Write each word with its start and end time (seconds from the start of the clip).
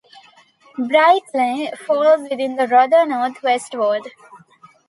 Brightling 0.79 1.75
falls 1.77 2.27
within 2.27 2.55
the 2.55 2.67
Rother 2.67 3.05
North 3.05 3.43
West 3.43 3.75
ward. 3.75 4.07